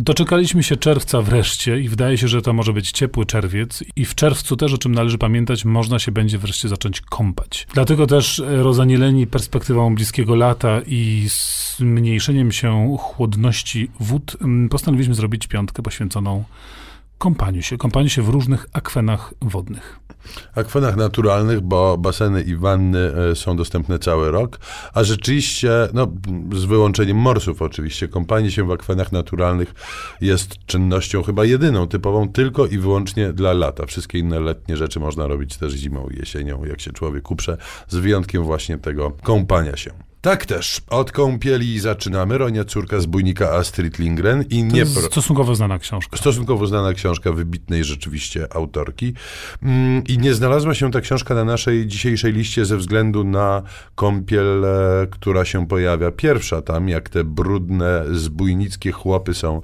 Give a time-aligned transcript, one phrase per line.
[0.00, 4.14] Doczekaliśmy się czerwca wreszcie i wydaje się, że to może być ciepły czerwiec i w
[4.14, 7.66] czerwcu też, o czym należy pamiętać, można się będzie wreszcie zacząć kąpać.
[7.74, 11.26] Dlatego też e, rozanieleni perspektywą bliskiego lata i
[11.76, 14.36] zmniejszeniem się chłodności wód
[14.70, 16.44] postanowiliśmy zrobić piątkę poświęconą
[17.18, 20.00] kąpaniu się, kąpaniu się w różnych akwenach wodnych.
[20.54, 24.58] Akwenach naturalnych, bo baseny i wanny e, są dostępne cały rok,
[24.94, 26.12] a rzeczywiście, no,
[26.52, 29.74] z wyłączeniem morsów oczywiście, kąpanie się w akwenach naturalnych
[30.20, 33.86] jest czynnością chyba jedyną, typową tylko i wyłącznie dla lata.
[33.86, 37.56] Wszystkie inne letnie rzeczy można robić też zimą i jesienią, jak się człowiek uprze,
[37.88, 39.90] z wyjątkiem właśnie tego kąpania się.
[40.28, 40.80] Tak też.
[40.90, 42.38] Od kąpieli zaczynamy.
[42.38, 46.16] Ronia córka zbójnika Astrid Lindgren i nie jest stosunkowo znana książka.
[46.16, 49.14] Stosunkowo znana książka wybitnej rzeczywiście autorki.
[49.62, 53.62] Mm, I nie znalazła się ta książka na naszej dzisiejszej liście ze względu na
[53.94, 59.62] kąpiel, e, która się pojawia pierwsza tam, jak te brudne, zbójnickie chłopy są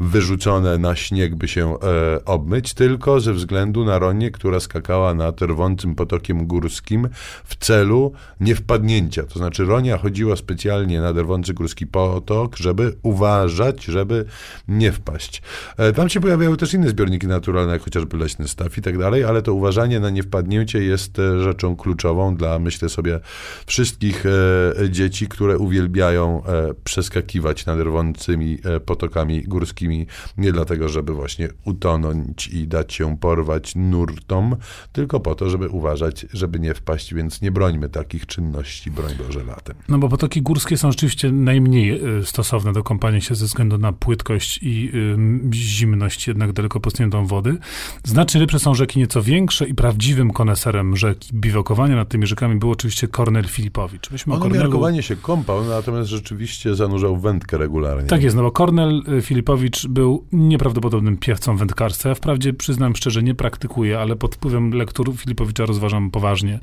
[0.00, 5.42] wyrzucone na śnieg, by się e, obmyć, tylko ze względu na Ronię, która skakała nad
[5.42, 7.08] rwącym potokiem górskim
[7.44, 9.22] w celu niewpadnięcia.
[9.22, 14.24] To znaczy Ronia chodziła specjalnie na rwący górski potok, żeby uważać, żeby
[14.68, 15.42] nie wpaść.
[15.76, 19.24] E, Tam się pojawiały też inne zbiorniki naturalne, jak chociażby leśny staw i tak dalej,
[19.24, 23.20] ale to uważanie na niewpadnięcie jest e, rzeczą kluczową dla, myślę sobie,
[23.66, 26.42] wszystkich e, dzieci, które uwielbiają
[26.84, 30.06] przeskakiwać nad rwącymi potokami górskimi,
[30.38, 34.56] nie dlatego, żeby właśnie utonąć i dać się porwać nurtom,
[34.92, 39.44] tylko po to, żeby uważać, żeby nie wpaść, więc nie brońmy takich czynności, broń Boże,
[39.44, 39.76] latem.
[39.88, 43.92] No bo potoki górskie są rzeczywiście najmniej y, stosowne do kąpania się ze względu na
[43.92, 45.16] płytkość i y,
[45.52, 47.56] zimność jednak daleko posuniętą wody.
[48.04, 52.70] Znacznie lepsze są rzeki nieco większe i prawdziwym koneserem rzeki biwakowania nad tymi rzekami był
[52.70, 54.10] oczywiście Kornel Filipowicz.
[54.10, 54.60] Myśmy On Kornelu...
[54.60, 58.08] umiarkowanie się kąpał, natomiast rzeczywiście zanurzał wędkę regularnie.
[58.08, 62.08] Tak jest, no bo Kornel y, Filipowicz był nieprawdopodobnym piewcą wędkarstwa.
[62.08, 66.60] Ja wprawdzie przyznam szczerze, nie praktykuję, ale pod wpływem lektur Filipowicza rozważam poważnie.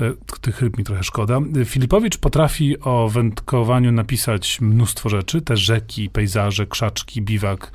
[0.00, 1.40] E, Tych ryb mi trochę szkoda.
[1.64, 2.18] Filipowicz
[2.52, 5.42] potrafi o wędkowaniu napisać mnóstwo rzeczy.
[5.42, 7.72] Te rzeki, pejzaże, krzaczki, biwak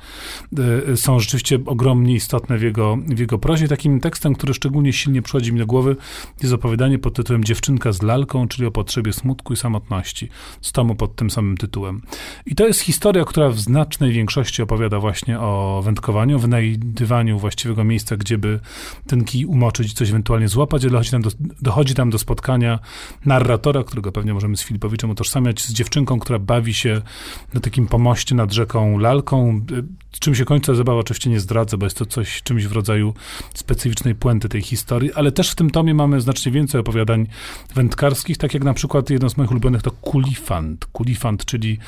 [0.92, 3.68] y, są rzeczywiście ogromnie istotne w jego, w jego prozie.
[3.68, 5.96] Takim tekstem, który szczególnie silnie przychodzi mi do głowy,
[6.42, 10.28] jest opowiadanie pod tytułem Dziewczynka z lalką, czyli o potrzebie smutku i samotności.
[10.60, 12.02] Z tomu pod tym samym tytułem.
[12.46, 18.16] I to jest historia, która w znacznej większości opowiada właśnie o wędkowaniu, wynajdywaniu właściwego miejsca,
[18.16, 18.60] gdzie by
[19.06, 21.30] ten kij umoczyć coś ewentualnie złapać, ale dochodzi tam do,
[21.62, 22.78] dochodzi tam do spotkania
[23.26, 27.02] narratora, którego pewnie możemy z Filipowiczem utożsamiać, z dziewczynką, która bawi się
[27.54, 29.60] na takim pomoście nad rzeką lalką.
[29.70, 29.84] Y,
[30.20, 33.14] Czym się kończy zabawa oczywiście nie zdradzę, bo jest to coś, czymś w rodzaju
[33.54, 37.26] specyficznej puenty tej historii, ale też w tym tomie mamy znacznie więcej opowiadań
[37.74, 40.86] wędkarskich, tak jak na przykład jedno z moich ulubionych to Kulifant.
[40.86, 41.78] Kulifant, czyli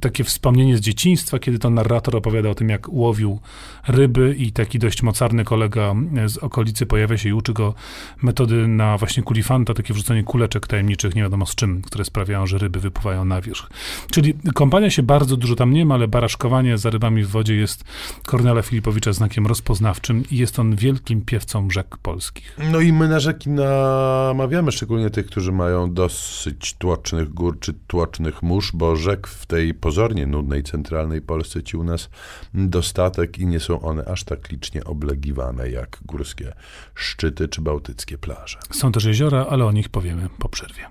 [0.00, 3.40] takie wspomnienie z dzieciństwa, kiedy to narrator opowiada o tym, jak łowił
[3.88, 5.94] ryby i taki dość mocarny kolega
[6.26, 7.74] z okolicy pojawia się i uczy go
[8.22, 12.58] metody na właśnie kulifanta, takie wrzucenie kuleczek tajemniczych, nie wiadomo z czym, które sprawiają, że
[12.58, 13.70] ryby wypływają na wierzch.
[14.10, 17.84] Czyli kąpania się bardzo dużo tam nie ma, ale baraszkowanie za rybami w wodzie jest
[18.26, 22.56] Kornela Filipowicza znakiem rozpoznawczym i jest on wielkim piewcą rzek polskich.
[22.72, 28.42] No i my na rzeki namawiamy, szczególnie tych, którzy mają dosyć tłocznych gór czy tłocznych
[28.42, 32.08] mórz, bo rzek w tej pozornie nudnej centralnej Polsce ci u nas
[32.54, 36.52] dostatek i nie są one aż tak licznie oblegiwane jak górskie
[36.94, 38.58] szczyty czy bałtyckie plaże.
[38.70, 40.86] Są też jeziora, ale o nich powiemy po przerwie.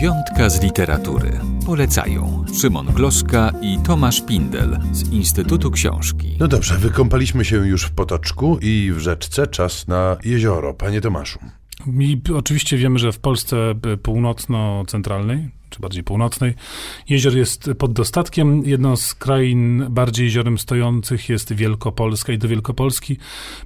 [0.00, 1.40] Piątka z literatury.
[1.66, 6.36] Polecają Szymon Gloszka i Tomasz Pindel z Instytutu Książki.
[6.40, 10.74] No dobrze, wykąpaliśmy się już w potoczku i w rzeczce czas na jezioro.
[10.74, 11.38] Panie Tomaszu.
[12.00, 13.56] I oczywiście wiemy, że w Polsce
[13.92, 16.54] y, północno-centralnej, czy bardziej północnej,
[17.08, 18.62] jezior jest pod dostatkiem.
[18.66, 23.16] Jedną z krain bardziej jeziorem stojących jest Wielkopolska i do Wielkopolski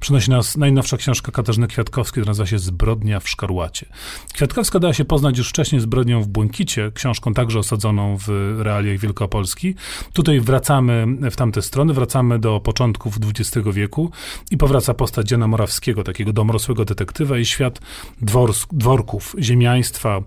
[0.01, 3.87] przynosi nas najnowsza książka Katarzyny Kwiatkowskiej, która nazywa się Zbrodnia w Szkarłacie.
[4.35, 9.75] Kwiatkowska dała się poznać już wcześniej Zbrodnią w Błękicie, książką także osadzoną w realiach Wielkopolski.
[10.13, 14.11] Tutaj wracamy w tamte strony, wracamy do początków XX wieku
[14.51, 17.81] i powraca postać Jana Morawskiego, takiego domorosłego detektywa i świat
[18.21, 20.23] dwors, dworków, ziemiaństwa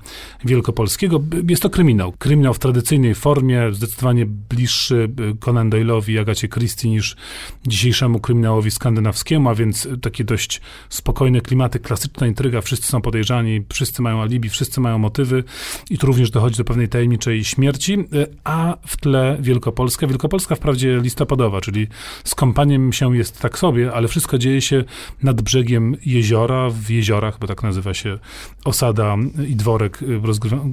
[0.46, 1.22] wielkopolskiego.
[1.50, 2.12] Jest to kryminał.
[2.12, 7.16] Kryminał w tradycyjnej formie, zdecydowanie bliższy y, Conan Doyle'owi i Agacie Christie niż
[7.68, 14.02] dzisiejszemu kryminałowi skandynawskiemu, a więc takie dość spokojne klimaty, klasyczna intryga, wszyscy są podejrzani, wszyscy
[14.02, 15.44] mają alibi, wszyscy mają motywy
[15.90, 20.08] i tu również dochodzi do pewnej tajemniczej śmierci, y, a w tle Wielkopolska.
[20.08, 21.88] Wielkopolska wprawdzie listopadowa, czyli
[22.24, 24.84] z kąpaniem się jest tak sobie, ale wszystko dzieje się
[25.24, 28.20] nad brzegiem jeziora, w jeziorach, bo tak nazywa się
[28.66, 29.16] osada
[29.48, 30.20] i dworek, y,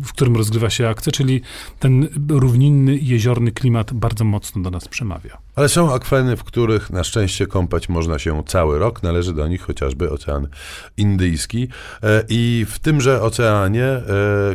[0.04, 1.40] w którym rozgrywa się jak chce, czyli
[1.78, 5.38] ten równinny, jeziorny klimat bardzo mocno do nas przemawia.
[5.56, 9.02] Ale są akweny, w których na szczęście kąpać można się cały rok.
[9.02, 10.48] Należy do nich chociażby Ocean
[10.96, 11.68] Indyjski.
[12.02, 14.02] E, I w tymże oceanie e,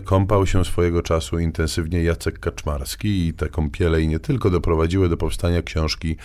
[0.04, 5.18] kąpał się swojego czasu intensywnie Jacek Kaczmarski i te kąpiele i nie tylko doprowadziły do
[5.18, 6.16] powstania książki,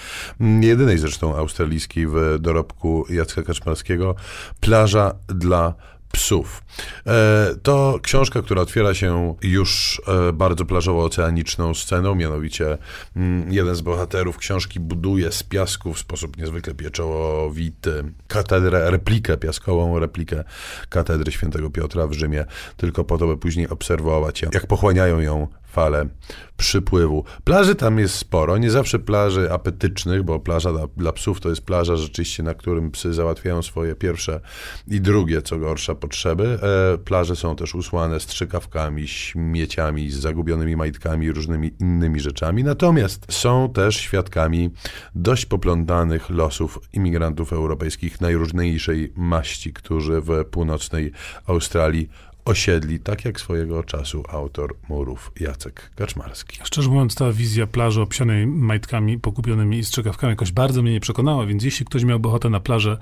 [0.60, 4.14] jedynej zresztą australijskiej w dorobku Jacka Kaczmarskiego,
[4.60, 5.75] Plaża dla
[6.12, 6.64] psów.
[7.06, 12.79] E, to książka, która otwiera się już e, bardzo plażowo-oceaniczną sceną, mianowicie
[13.17, 19.99] mm, jeden z bohaterów książki buduje z piasku w sposób niezwykle pieczołowity katedrę, replikę, piaskową
[19.99, 20.44] replikę
[20.88, 22.44] katedry świętego Piotra w Rzymie,
[22.76, 26.08] tylko po to, by później obserwować, jak pochłaniają ją fale
[26.56, 27.24] przypływu.
[27.44, 31.62] Plaży tam jest sporo, nie zawsze plaży apetycznych, bo plaża dla, dla, psów to jest
[31.62, 34.40] plaża rzeczywiście, na którym psy załatwiają swoje pierwsze
[34.88, 36.58] i drugie, co gorsza, potrzeby.
[36.94, 42.64] E, plaże są też usłane strzykawkami, śmieciami, z zagubionymi majtkami różnymi innymi rzeczami.
[42.64, 44.70] Natomiast są też świadkami
[45.14, 51.12] dość poplątanych losów imigrantów europejskich najróżniejszej maści, którzy w północnej
[51.46, 52.08] Australii
[52.44, 56.59] osiedli, tak jak swojego czasu autor murów Jacek Kaczmarski.
[56.65, 61.47] Szczerze mówiąc, ta wizja plaży obsianej majtkami pokupionymi i strzykawkami jakoś bardzo mnie nie przekonała,
[61.47, 62.99] więc jeśli ktoś miałby ochotę na plażę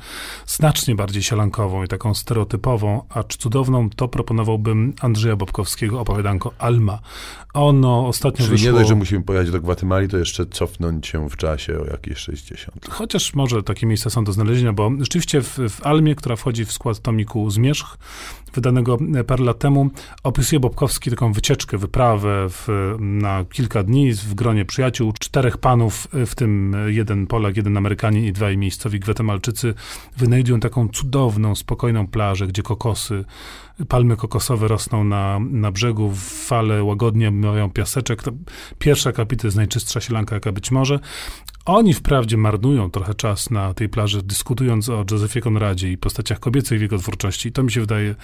[0.46, 6.98] znacznie bardziej sielankową i taką stereotypową, acz cudowną, to proponowałbym Andrzeja Bobkowskiego opowiadanko Alma.
[7.54, 8.66] Ono ostatnio Czyli wyszło...
[8.66, 12.18] nie dość, że musimy pojechać do Gwatemali, to jeszcze cofnąć się w czasie o jakieś
[12.18, 12.88] 60.
[12.90, 16.72] Chociaż może takie miejsca są do znalezienia, bo rzeczywiście w, w Almie, która wchodzi w
[16.72, 17.98] skład tomiku Zmierzch,
[18.54, 18.98] wydanego
[19.30, 19.90] parę lat temu,
[20.22, 22.68] opisuje Bobkowski taką wycieczkę, wyprawę w,
[22.98, 25.12] na kilka dni w gronie przyjaciół.
[25.12, 29.74] Czterech panów, w tym jeden Polak, jeden Amerykanin i dwaj miejscowi Gwatemalczycy,
[30.16, 33.24] wynajdują taką cudowną, spokojną plażę, gdzie kokosy,
[33.88, 36.12] palmy kokosowe rosną na, na brzegu,
[36.46, 38.22] fale łagodnie mają piaseczek.
[38.22, 38.30] To
[38.78, 40.98] pierwsza kapita jest najczystsza sielanka, jaka być może.
[41.70, 46.78] Oni wprawdzie marnują trochę czas na tej plaży, dyskutując o Josephie Konradzie i postaciach kobiecych
[46.78, 47.52] w jego twórczości.
[47.52, 48.14] To mi się wydaje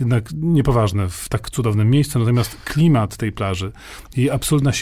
[0.00, 2.18] jednak niepoważne w tak cudownym miejscu.
[2.18, 3.72] Natomiast klimat tej plaży
[4.16, 4.72] i absolutna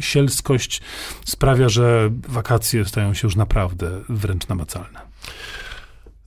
[0.00, 0.82] sielskość
[1.24, 5.00] sprawia, że wakacje stają się już naprawdę wręcz namacalne.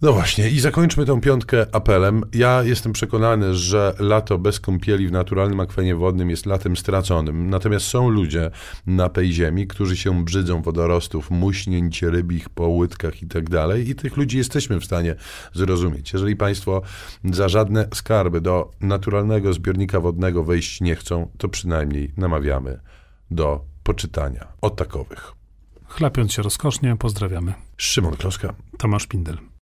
[0.03, 2.23] No właśnie, i zakończmy tą piątkę apelem.
[2.33, 7.49] Ja jestem przekonany, że lato bez kąpieli w naturalnym akwenie wodnym jest latem straconym.
[7.49, 8.51] Natomiast są ludzie
[8.87, 13.89] na tej ziemi, którzy się brzydzą wodorostów, muśnięć rybich po łydkach i tak dalej.
[13.89, 15.15] I tych ludzi jesteśmy w stanie
[15.53, 16.13] zrozumieć.
[16.13, 16.81] Jeżeli Państwo
[17.23, 22.79] za żadne skarby do naturalnego zbiornika wodnego wejść nie chcą, to przynajmniej namawiamy
[23.31, 25.31] do poczytania o takowych.
[25.87, 27.53] Chlapiąc się rozkosznie, pozdrawiamy.
[27.77, 28.53] Szymon Kloska.
[28.77, 29.52] Tomasz Pindel.